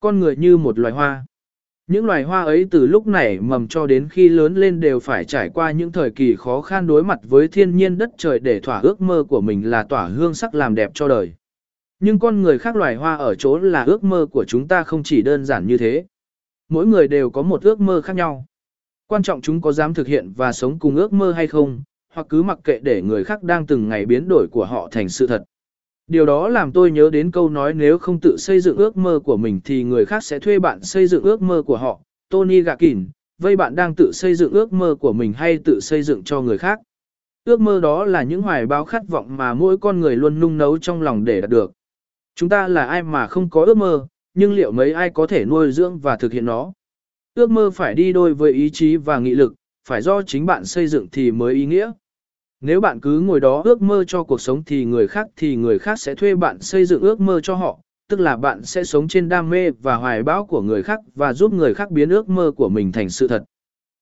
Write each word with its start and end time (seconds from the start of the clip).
Con 0.00 0.20
người 0.20 0.36
như 0.36 0.56
một 0.56 0.78
loài 0.78 0.94
hoa. 0.94 1.24
Những 1.86 2.06
loài 2.06 2.22
hoa 2.22 2.44
ấy 2.44 2.66
từ 2.70 2.86
lúc 2.86 3.06
nảy 3.06 3.40
mầm 3.40 3.68
cho 3.68 3.86
đến 3.86 4.08
khi 4.10 4.28
lớn 4.28 4.54
lên 4.54 4.80
đều 4.80 5.00
phải 5.00 5.24
trải 5.24 5.48
qua 5.48 5.70
những 5.70 5.92
thời 5.92 6.10
kỳ 6.10 6.36
khó 6.36 6.60
khăn 6.60 6.86
đối 6.86 7.04
mặt 7.04 7.18
với 7.22 7.48
thiên 7.48 7.76
nhiên 7.76 7.98
đất 7.98 8.10
trời 8.18 8.38
để 8.38 8.60
thỏa 8.60 8.80
ước 8.80 9.00
mơ 9.00 9.24
của 9.28 9.40
mình 9.40 9.70
là 9.70 9.82
tỏa 9.82 10.06
hương 10.06 10.34
sắc 10.34 10.54
làm 10.54 10.74
đẹp 10.74 10.90
cho 10.94 11.08
đời. 11.08 11.32
Nhưng 12.00 12.18
con 12.18 12.42
người 12.42 12.58
khác 12.58 12.76
loài 12.76 12.96
hoa 12.96 13.16
ở 13.16 13.34
chỗ 13.34 13.58
là 13.58 13.84
ước 13.84 14.04
mơ 14.04 14.26
của 14.26 14.44
chúng 14.44 14.68
ta 14.68 14.82
không 14.82 15.02
chỉ 15.02 15.22
đơn 15.22 15.44
giản 15.44 15.66
như 15.66 15.78
thế. 15.78 16.04
Mỗi 16.68 16.86
người 16.86 17.08
đều 17.08 17.30
có 17.30 17.42
một 17.42 17.62
ước 17.62 17.80
mơ 17.80 18.00
khác 18.00 18.16
nhau. 18.16 18.44
Quan 19.06 19.22
trọng 19.22 19.40
chúng 19.40 19.60
có 19.60 19.72
dám 19.72 19.94
thực 19.94 20.06
hiện 20.06 20.32
và 20.36 20.52
sống 20.52 20.78
cùng 20.78 20.96
ước 20.96 21.12
mơ 21.12 21.32
hay 21.32 21.46
không, 21.46 21.82
hoặc 22.12 22.26
cứ 22.30 22.42
mặc 22.42 22.58
kệ 22.64 22.78
để 22.82 23.02
người 23.02 23.24
khác 23.24 23.42
đang 23.42 23.66
từng 23.66 23.88
ngày 23.88 24.06
biến 24.06 24.28
đổi 24.28 24.48
của 24.50 24.64
họ 24.64 24.88
thành 24.90 25.08
sự 25.08 25.26
thật. 25.26 25.44
Điều 26.08 26.26
đó 26.26 26.48
làm 26.48 26.72
tôi 26.72 26.90
nhớ 26.90 27.10
đến 27.10 27.30
câu 27.30 27.48
nói 27.48 27.74
nếu 27.74 27.98
không 27.98 28.18
tự 28.20 28.36
xây 28.38 28.60
dựng 28.60 28.76
ước 28.76 28.96
mơ 28.96 29.20
của 29.24 29.36
mình 29.36 29.60
thì 29.64 29.84
người 29.84 30.04
khác 30.04 30.24
sẽ 30.24 30.38
thuê 30.38 30.58
bạn 30.58 30.82
xây 30.82 31.06
dựng 31.06 31.22
ước 31.22 31.42
mơ 31.42 31.62
của 31.62 31.76
họ. 31.76 32.00
Tony 32.30 32.60
Gakin, 32.60 33.08
vây 33.38 33.56
bạn 33.56 33.74
đang 33.74 33.94
tự 33.94 34.12
xây 34.12 34.34
dựng 34.34 34.52
ước 34.52 34.72
mơ 34.72 34.94
của 35.00 35.12
mình 35.12 35.32
hay 35.32 35.58
tự 35.64 35.80
xây 35.80 36.02
dựng 36.02 36.24
cho 36.24 36.40
người 36.40 36.58
khác? 36.58 36.80
Ước 37.44 37.60
mơ 37.60 37.80
đó 37.80 38.04
là 38.04 38.22
những 38.22 38.42
hoài 38.42 38.66
bão 38.66 38.84
khát 38.84 39.08
vọng 39.08 39.36
mà 39.36 39.54
mỗi 39.54 39.78
con 39.78 40.00
người 40.00 40.16
luôn 40.16 40.40
nung 40.40 40.58
nấu 40.58 40.78
trong 40.78 41.02
lòng 41.02 41.24
để 41.24 41.40
đạt 41.40 41.50
được. 41.50 41.72
Chúng 42.34 42.48
ta 42.48 42.68
là 42.68 42.86
ai 42.86 43.02
mà 43.02 43.26
không 43.26 43.50
có 43.50 43.64
ước 43.64 43.76
mơ, 43.76 44.06
nhưng 44.34 44.54
liệu 44.54 44.72
mấy 44.72 44.92
ai 44.92 45.10
có 45.10 45.26
thể 45.26 45.44
nuôi 45.44 45.72
dưỡng 45.72 45.98
và 45.98 46.16
thực 46.16 46.32
hiện 46.32 46.44
nó? 46.44 46.72
Ước 47.34 47.50
mơ 47.50 47.70
phải 47.70 47.94
đi 47.94 48.12
đôi 48.12 48.34
với 48.34 48.52
ý 48.52 48.70
chí 48.70 48.96
và 48.96 49.18
nghị 49.18 49.34
lực, 49.34 49.54
phải 49.88 50.02
do 50.02 50.22
chính 50.22 50.46
bạn 50.46 50.64
xây 50.64 50.86
dựng 50.86 51.06
thì 51.12 51.30
mới 51.30 51.54
ý 51.54 51.66
nghĩa. 51.66 51.92
Nếu 52.60 52.80
bạn 52.80 53.00
cứ 53.00 53.20
ngồi 53.20 53.40
đó 53.40 53.62
ước 53.64 53.82
mơ 53.82 54.04
cho 54.04 54.22
cuộc 54.22 54.40
sống 54.40 54.62
thì 54.64 54.84
người 54.84 55.08
khác 55.08 55.26
thì 55.36 55.56
người 55.56 55.78
khác 55.78 56.00
sẽ 56.00 56.14
thuê 56.14 56.34
bạn 56.34 56.60
xây 56.60 56.84
dựng 56.84 57.02
ước 57.02 57.20
mơ 57.20 57.40
cho 57.40 57.54
họ, 57.54 57.78
tức 58.08 58.20
là 58.20 58.36
bạn 58.36 58.64
sẽ 58.64 58.84
sống 58.84 59.08
trên 59.08 59.28
đam 59.28 59.50
mê 59.50 59.70
và 59.70 59.94
hoài 59.94 60.22
bão 60.22 60.46
của 60.46 60.62
người 60.62 60.82
khác 60.82 61.00
và 61.14 61.32
giúp 61.32 61.52
người 61.52 61.74
khác 61.74 61.90
biến 61.90 62.10
ước 62.10 62.28
mơ 62.28 62.52
của 62.56 62.68
mình 62.68 62.92
thành 62.92 63.08
sự 63.08 63.28
thật. 63.28 63.44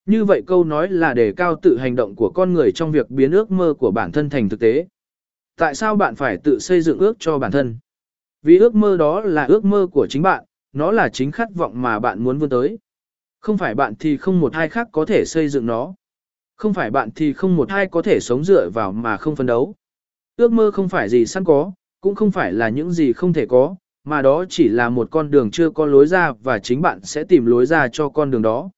Như 0.06 0.24
vậy 0.24 0.42
câu 0.46 0.64
nói 0.64 0.88
là 0.88 1.14
đề 1.14 1.32
cao 1.32 1.56
tự 1.62 1.78
hành 1.78 1.96
động 1.96 2.14
của 2.16 2.30
con 2.30 2.52
người 2.52 2.72
trong 2.72 2.92
việc 2.92 3.10
biến 3.10 3.32
ước 3.32 3.50
mơ 3.50 3.74
của 3.78 3.90
bản 3.90 4.12
thân 4.12 4.30
thành 4.30 4.48
thực 4.48 4.60
tế. 4.60 4.86
Tại 5.56 5.74
sao 5.74 5.96
bạn 5.96 6.14
phải 6.14 6.36
tự 6.36 6.58
xây 6.58 6.80
dựng 6.80 6.98
ước 6.98 7.16
cho 7.18 7.38
bản 7.38 7.52
thân? 7.52 7.78
Vì 8.42 8.58
ước 8.58 8.74
mơ 8.74 8.96
đó 8.96 9.20
là 9.20 9.44
ước 9.44 9.64
mơ 9.64 9.86
của 9.92 10.06
chính 10.10 10.22
bạn, 10.22 10.44
nó 10.72 10.90
là 10.90 11.08
chính 11.08 11.30
khát 11.30 11.48
vọng 11.54 11.82
mà 11.82 11.98
bạn 11.98 12.24
muốn 12.24 12.38
vươn 12.38 12.50
tới. 12.50 12.78
Không 13.40 13.58
phải 13.58 13.74
bạn 13.74 13.94
thì 13.98 14.16
không 14.16 14.40
một 14.40 14.52
ai 14.52 14.68
khác 14.68 14.88
có 14.92 15.04
thể 15.04 15.24
xây 15.24 15.48
dựng 15.48 15.66
nó. 15.66 15.94
Không 16.56 16.74
phải 16.74 16.90
bạn 16.90 17.10
thì 17.10 17.32
không 17.32 17.56
một 17.56 17.68
ai 17.68 17.86
có 17.86 18.02
thể 18.02 18.18
sống 18.20 18.44
dựa 18.44 18.70
vào 18.74 18.92
mà 18.92 19.16
không 19.16 19.36
phấn 19.36 19.46
đấu. 19.46 19.74
Ước 20.36 20.52
mơ 20.52 20.70
không 20.70 20.88
phải 20.88 21.08
gì 21.08 21.26
sẵn 21.26 21.44
có, 21.44 21.72
cũng 22.00 22.14
không 22.14 22.30
phải 22.30 22.52
là 22.52 22.68
những 22.68 22.90
gì 22.90 23.12
không 23.12 23.32
thể 23.32 23.46
có, 23.46 23.76
mà 24.04 24.22
đó 24.22 24.44
chỉ 24.48 24.68
là 24.68 24.88
một 24.88 25.08
con 25.10 25.30
đường 25.30 25.50
chưa 25.50 25.70
có 25.70 25.86
lối 25.86 26.06
ra 26.06 26.32
và 26.42 26.58
chính 26.58 26.82
bạn 26.82 27.00
sẽ 27.02 27.24
tìm 27.24 27.46
lối 27.46 27.66
ra 27.66 27.88
cho 27.92 28.08
con 28.08 28.30
đường 28.30 28.42
đó. 28.42 28.70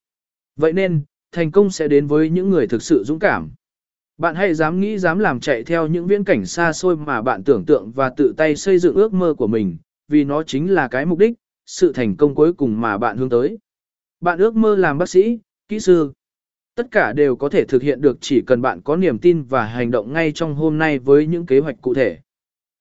Vậy 0.57 0.73
nên, 0.73 1.01
thành 1.33 1.51
công 1.51 1.71
sẽ 1.71 1.89
đến 1.89 2.07
với 2.07 2.31
những 2.31 2.51
người 2.51 2.67
thực 2.67 2.83
sự 2.83 3.05
dũng 3.05 3.19
cảm. 3.19 3.51
Bạn 4.19 4.35
hãy 4.35 4.55
dám 4.55 4.81
nghĩ 4.81 4.99
dám 4.99 5.19
làm 5.19 5.41
chạy 5.41 5.65
theo 5.65 5.87
những 5.87 6.07
viễn 6.07 6.25
cảnh 6.25 6.47
xa 6.47 6.73
xôi 6.73 6.97
mà 6.97 7.23
bạn 7.23 7.45
tưởng 7.45 7.65
tượng 7.65 7.93
và 7.93 8.11
tự 8.17 8.35
tay 8.37 8.57
xây 8.57 8.79
dựng 8.79 8.95
ước 8.95 9.13
mơ 9.13 9.35
của 9.35 9.47
mình, 9.47 9.77
vì 10.09 10.25
nó 10.25 10.43
chính 10.43 10.71
là 10.71 10.89
cái 10.89 11.07
mục 11.07 11.19
đích, 11.19 11.35
sự 11.67 11.93
thành 11.93 12.17
công 12.17 12.35
cuối 12.35 12.53
cùng 12.53 12.81
mà 12.81 12.99
bạn 12.99 13.17
hướng 13.17 13.31
tới. 13.31 13.59
Bạn 14.21 14.39
ước 14.39 14.57
mơ 14.57 14.77
làm 14.77 14.99
bác 14.99 15.09
sĩ, 15.09 15.39
kỹ 15.69 15.81
sư. 15.81 16.13
Tất 16.79 16.91
cả 16.91 17.13
đều 17.13 17.37
có 17.37 17.49
thể 17.49 17.65
thực 17.65 17.83
hiện 17.83 18.01
được 18.01 18.19
chỉ 18.21 18.41
cần 18.41 18.63
bạn 18.63 18.81
có 18.81 18.97
niềm 18.97 19.19
tin 19.19 19.43
và 19.43 19.65
hành 19.65 19.91
động 19.91 20.13
ngay 20.13 20.33
trong 20.33 20.55
hôm 20.55 20.79
nay 20.79 20.99
với 20.99 21.27
những 21.27 21.47
kế 21.47 21.61
hoạch 21.61 21.77
cụ 21.81 21.95
thể. 21.95 22.19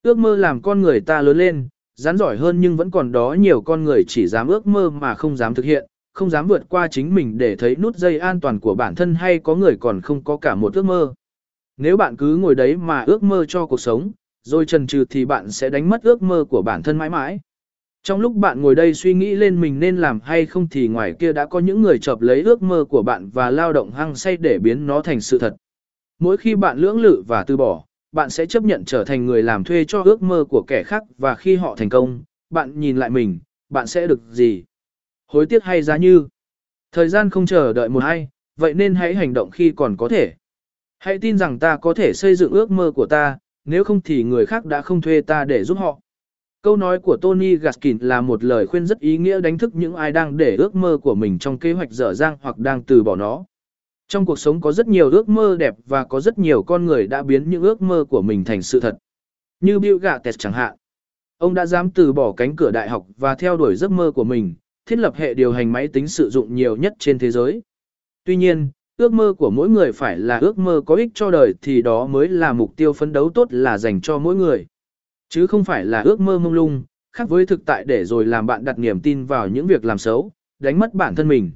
Ước 0.04 0.18
mơ 0.18 0.36
làm 0.36 0.62
con 0.62 0.82
người 0.82 1.00
ta 1.00 1.22
lớn 1.22 1.38
lên, 1.38 1.68
rắn 1.96 2.18
giỏi 2.18 2.38
hơn 2.38 2.62
nhưng 2.62 2.78
vẫn 2.78 2.92
còn 2.92 3.12
đó 3.12 3.36
nhiều 3.40 3.62
con 3.62 3.84
người 3.84 4.04
chỉ 4.08 4.28
dám 4.28 4.48
ước 4.48 4.68
mơ 4.68 4.90
mà 4.90 5.16
không 5.16 5.38
dám 5.38 5.54
thực 5.54 5.66
hiện, 5.66 5.86
không 6.14 6.30
dám 6.30 6.48
vượt 6.48 6.64
qua 6.70 6.88
chính 6.88 7.16
mình 7.16 7.38
để 7.38 7.56
thấy 7.56 7.76
nút 7.76 7.96
dây 7.96 8.20
an 8.20 8.40
toàn 8.40 8.60
của 8.60 8.76
bản 8.76 8.96
thân 8.96 9.16
hay 9.16 9.40
có 9.40 9.56
người 9.56 9.78
còn 9.80 10.02
không 10.02 10.24
có 10.24 10.38
cả 10.38 10.56
một 10.56 10.74
ước 10.74 10.86
mơ. 10.86 11.14
Nếu 11.78 11.98
bạn 11.98 12.16
cứ 12.16 12.38
ngồi 12.38 12.56
đấy 12.56 12.78
mà 12.78 13.04
ước 13.08 13.24
mơ 13.24 13.46
cho 13.46 13.66
cuộc 13.66 13.80
sống, 13.80 14.12
rồi 14.44 14.66
trần 14.66 14.88
trừ 14.88 15.06
thì 15.10 15.26
bạn 15.26 15.52
sẽ 15.52 15.70
đánh 15.70 15.90
mất 15.90 16.04
ước 16.04 16.22
mơ 16.22 16.46
của 16.50 16.62
bản 16.62 16.84
thân 16.84 16.98
mãi 16.98 17.10
mãi. 17.10 17.40
Trong 18.08 18.22
lúc 18.22 18.36
bạn 18.36 18.62
ngồi 18.62 18.76
đây 18.76 18.94
suy 18.94 19.14
nghĩ 19.14 19.36
lên 19.36 19.62
mình 19.62 19.80
nên 19.80 19.98
làm 19.98 20.20
hay 20.20 20.46
không 20.46 20.68
thì 20.72 20.88
ngoài 20.88 21.14
kia 21.20 21.34
đã 21.34 21.46
có 21.46 21.60
những 21.60 21.82
người 21.82 22.00
chợp 22.00 22.22
lấy 22.22 22.42
ước 22.42 22.62
mơ 22.62 22.86
của 22.90 23.04
bạn 23.04 23.30
và 23.30 23.52
lao 23.52 23.74
động 23.74 23.92
hăng 23.92 24.16
say 24.16 24.38
để 24.38 24.60
biến 24.60 24.88
nó 24.88 25.02
thành 25.02 25.22
sự 25.22 25.40
thật. 25.40 25.56
Mỗi 26.20 26.38
khi 26.38 26.56
bạn 26.56 26.78
lưỡng 26.78 27.02
lự 27.02 27.24
và 27.28 27.44
từ 27.44 27.58
bỏ, 27.58 27.84
bạn 28.12 28.30
sẽ 28.30 28.46
chấp 28.46 28.64
nhận 28.64 28.86
trở 28.86 29.04
thành 29.04 29.26
người 29.26 29.44
làm 29.44 29.64
thuê 29.64 29.84
cho 29.84 30.04
ước 30.04 30.22
mơ 30.22 30.46
của 30.50 30.64
kẻ 30.68 30.84
khác 30.84 31.04
và 31.18 31.36
khi 31.36 31.56
họ 31.56 31.76
thành 31.76 31.90
công, 31.90 32.24
bạn 32.50 32.80
nhìn 32.80 32.98
lại 32.98 33.10
mình, 33.10 33.40
bạn 33.70 33.88
sẽ 33.88 34.08
được 34.08 34.20
gì? 34.32 34.64
Hối 35.28 35.46
tiếc 35.46 35.64
hay 35.64 35.82
giá 35.82 35.98
như? 35.98 36.28
Thời 36.92 37.10
gian 37.10 37.30
không 37.30 37.46
chờ 37.46 37.74
đợi 37.74 37.90
một 37.90 38.04
ai, 38.04 38.28
vậy 38.58 38.74
nên 38.74 38.96
hãy 38.96 39.16
hành 39.16 39.34
động 39.34 39.52
khi 39.52 39.72
còn 39.76 39.98
có 39.98 40.08
thể. 40.08 40.34
Hãy 41.00 41.18
tin 41.22 41.38
rằng 41.38 41.60
ta 41.60 41.78
có 41.78 41.94
thể 41.94 42.14
xây 42.14 42.36
dựng 42.36 42.52
ước 42.52 42.72
mơ 42.72 42.92
của 42.96 43.06
ta, 43.06 43.38
nếu 43.66 43.84
không 43.84 44.02
thì 44.02 44.24
người 44.24 44.46
khác 44.46 44.66
đã 44.66 44.82
không 44.82 45.02
thuê 45.02 45.22
ta 45.22 45.46
để 45.46 45.64
giúp 45.64 45.78
họ. 45.78 46.00
Câu 46.62 46.76
nói 46.76 47.00
của 47.00 47.18
Tony 47.18 47.56
Gaskin 47.56 47.98
là 48.02 48.22
một 48.22 48.44
lời 48.44 48.68
khuyên 48.68 48.86
rất 48.86 49.00
ý 49.00 49.18
nghĩa 49.18 49.42
đánh 49.42 49.58
thức 49.58 49.76
những 49.76 49.96
ai 49.96 50.12
đang 50.12 50.38
để 50.38 50.56
ước 50.56 50.76
mơ 50.76 50.98
của 50.98 51.16
mình 51.16 51.40
trong 51.40 51.60
kế 51.60 51.74
hoạch 51.74 51.92
dở 51.92 52.14
dang 52.14 52.38
hoặc 52.42 52.58
đang 52.58 52.84
từ 52.84 53.04
bỏ 53.04 53.16
nó. 53.16 53.44
Trong 54.08 54.26
cuộc 54.26 54.40
sống 54.40 54.62
có 54.62 54.72
rất 54.72 54.88
nhiều 54.88 55.10
ước 55.10 55.30
mơ 55.30 55.56
đẹp 55.60 55.76
và 55.86 56.04
có 56.04 56.20
rất 56.20 56.40
nhiều 56.40 56.64
con 56.64 56.86
người 56.86 57.08
đã 57.08 57.24
biến 57.24 57.50
những 57.50 57.62
ước 57.62 57.82
mơ 57.82 58.06
của 58.10 58.22
mình 58.22 58.44
thành 58.44 58.62
sự 58.62 58.80
thật. 58.80 58.98
Như 59.60 59.80
Bill 59.80 59.98
Gates 59.98 60.36
chẳng 60.38 60.54
hạn. 60.54 60.76
Ông 61.38 61.54
đã 61.54 61.66
dám 61.66 61.92
từ 61.92 62.14
bỏ 62.14 62.32
cánh 62.32 62.56
cửa 62.56 62.72
đại 62.72 62.90
học 62.90 63.08
và 63.18 63.36
theo 63.36 63.58
đuổi 63.58 63.76
giấc 63.76 63.92
mơ 63.92 64.12
của 64.12 64.24
mình, 64.24 64.56
thiết 64.86 65.00
lập 65.00 65.16
hệ 65.16 65.34
điều 65.34 65.52
hành 65.52 65.72
máy 65.72 65.88
tính 65.88 66.08
sử 66.08 66.30
dụng 66.30 66.56
nhiều 66.56 66.76
nhất 66.76 66.94
trên 67.00 67.20
thế 67.20 67.32
giới. 67.32 67.62
Tuy 68.26 68.36
nhiên, 68.36 68.70
ước 68.98 69.14
mơ 69.14 69.34
của 69.38 69.50
mỗi 69.50 69.70
người 69.70 69.92
phải 69.92 70.20
là 70.20 70.38
ước 70.38 70.58
mơ 70.58 70.82
có 70.86 70.96
ích 70.96 71.12
cho 71.14 71.32
đời 71.32 71.54
thì 71.62 71.82
đó 71.82 72.08
mới 72.08 72.28
là 72.28 72.54
mục 72.54 72.76
tiêu 72.76 72.94
phấn 72.94 73.14
đấu 73.14 73.30
tốt 73.30 73.48
là 73.52 73.78
dành 73.78 74.02
cho 74.02 74.20
mỗi 74.20 74.36
người. 74.36 74.66
Chứ 75.30 75.48
không 75.48 75.64
phải 75.64 75.86
là 75.86 76.02
ước 76.02 76.20
mơ 76.20 76.40
mông 76.40 76.54
lung, 76.54 76.84
khác 77.14 77.30
với 77.30 77.46
thực 77.46 77.66
tại 77.66 77.84
để 77.86 78.06
rồi 78.06 78.26
làm 78.26 78.46
bạn 78.46 78.66
đặt 78.66 78.80
niềm 78.80 79.00
tin 79.00 79.26
vào 79.26 79.48
những 79.48 79.68
việc 79.68 79.86
làm 79.86 79.98
xấu, 79.98 80.32
đánh 80.60 80.80
mất 80.80 80.94
bản 80.94 81.16
thân 81.16 81.28
mình. 81.28 81.52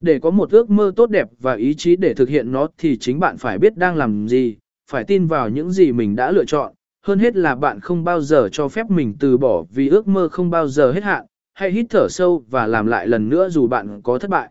Để 0.00 0.18
có 0.18 0.30
một 0.30 0.50
ước 0.50 0.70
mơ 0.70 0.92
tốt 0.96 1.10
đẹp 1.10 1.28
và 1.40 1.54
ý 1.54 1.74
chí 1.74 1.96
để 1.96 2.14
thực 2.14 2.28
hiện 2.28 2.52
nó 2.52 2.68
thì 2.78 2.96
chính 2.96 3.20
bạn 3.20 3.36
phải 3.36 3.58
biết 3.58 3.76
đang 3.76 3.96
làm 3.96 4.28
gì, 4.28 4.56
phải 4.90 5.04
tin 5.04 5.26
vào 5.26 5.48
những 5.48 5.70
gì 5.70 5.92
mình 5.92 6.16
đã 6.16 6.30
lựa 6.30 6.44
chọn, 6.44 6.72
hơn 7.02 7.18
hết 7.18 7.36
là 7.36 7.54
bạn 7.54 7.80
không 7.80 8.04
bao 8.04 8.20
giờ 8.20 8.48
cho 8.52 8.68
phép 8.68 8.90
mình 8.90 9.14
từ 9.20 9.38
bỏ 9.38 9.64
vì 9.70 9.88
ước 9.88 10.08
mơ 10.08 10.28
không 10.28 10.50
bao 10.50 10.68
giờ 10.68 10.92
hết 10.92 11.04
hạn, 11.04 11.26
hãy 11.54 11.70
hít 11.70 11.86
thở 11.90 12.08
sâu 12.10 12.44
và 12.50 12.66
làm 12.66 12.86
lại 12.86 13.08
lần 13.08 13.28
nữa 13.28 13.48
dù 13.48 13.66
bạn 13.66 14.02
có 14.02 14.18
thất 14.18 14.30
bại. 14.30 14.50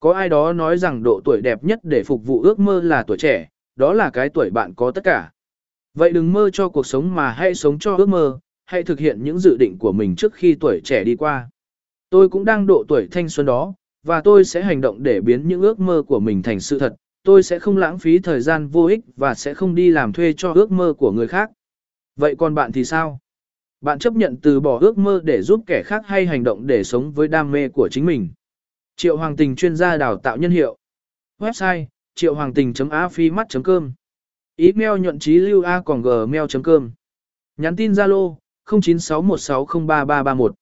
Có 0.00 0.12
ai 0.12 0.28
đó 0.28 0.52
nói 0.52 0.78
rằng 0.78 1.02
độ 1.02 1.20
tuổi 1.24 1.40
đẹp 1.40 1.64
nhất 1.64 1.80
để 1.82 2.02
phục 2.02 2.26
vụ 2.26 2.42
ước 2.42 2.58
mơ 2.58 2.80
là 2.80 3.02
tuổi 3.02 3.16
trẻ, 3.16 3.48
đó 3.76 3.92
là 3.92 4.10
cái 4.10 4.28
tuổi 4.28 4.50
bạn 4.50 4.74
có 4.74 4.90
tất 4.90 5.04
cả. 5.04 5.30
Vậy 5.94 6.12
đừng 6.12 6.32
mơ 6.32 6.50
cho 6.52 6.68
cuộc 6.68 6.86
sống 6.86 7.14
mà 7.14 7.30
hãy 7.30 7.54
sống 7.54 7.78
cho 7.78 7.96
ước 7.96 8.08
mơ, 8.08 8.38
hãy 8.64 8.82
thực 8.82 8.98
hiện 8.98 9.24
những 9.24 9.38
dự 9.38 9.56
định 9.56 9.76
của 9.78 9.92
mình 9.92 10.16
trước 10.16 10.34
khi 10.34 10.54
tuổi 10.60 10.80
trẻ 10.84 11.04
đi 11.04 11.16
qua. 11.16 11.48
Tôi 12.10 12.28
cũng 12.28 12.44
đang 12.44 12.66
độ 12.66 12.84
tuổi 12.88 13.08
thanh 13.10 13.28
xuân 13.28 13.46
đó, 13.46 13.74
và 14.02 14.20
tôi 14.20 14.44
sẽ 14.44 14.62
hành 14.62 14.80
động 14.80 15.02
để 15.02 15.20
biến 15.20 15.48
những 15.48 15.62
ước 15.62 15.80
mơ 15.80 16.02
của 16.06 16.20
mình 16.20 16.42
thành 16.42 16.60
sự 16.60 16.78
thật. 16.78 16.94
Tôi 17.22 17.42
sẽ 17.42 17.58
không 17.58 17.76
lãng 17.76 17.98
phí 17.98 18.18
thời 18.18 18.40
gian 18.40 18.68
vô 18.68 18.84
ích 18.84 19.00
và 19.16 19.34
sẽ 19.34 19.54
không 19.54 19.74
đi 19.74 19.90
làm 19.90 20.12
thuê 20.12 20.32
cho 20.32 20.52
ước 20.52 20.70
mơ 20.70 20.92
của 20.98 21.12
người 21.12 21.28
khác. 21.28 21.50
Vậy 22.16 22.34
còn 22.38 22.54
bạn 22.54 22.72
thì 22.72 22.84
sao? 22.84 23.18
Bạn 23.80 23.98
chấp 23.98 24.14
nhận 24.14 24.36
từ 24.42 24.60
bỏ 24.60 24.78
ước 24.78 24.98
mơ 24.98 25.20
để 25.24 25.42
giúp 25.42 25.60
kẻ 25.66 25.82
khác 25.82 26.02
hay 26.06 26.26
hành 26.26 26.44
động 26.44 26.66
để 26.66 26.84
sống 26.84 27.12
với 27.12 27.28
đam 27.28 27.50
mê 27.50 27.68
của 27.68 27.88
chính 27.88 28.06
mình? 28.06 28.28
Triệu 28.96 29.16
Hoàng 29.16 29.36
Tình 29.36 29.56
chuyên 29.56 29.76
gia 29.76 29.96
đào 29.96 30.16
tạo 30.16 30.36
nhân 30.36 30.50
hiệu. 30.50 30.76
Website 31.40 31.84
triệu 32.14 32.34
hoàng 32.34 32.54
tình.afimat.com 32.54 33.92
Email 34.56 35.00
nhuận 35.00 35.18
trí 35.18 35.38
lưu 35.38 35.62
a 35.62 35.80
còn 35.80 36.02
gmail.com 36.02 36.90
Nhắn 37.56 37.76
tin 37.76 37.92
Zalo 37.92 38.36
0961603331. 38.66 40.52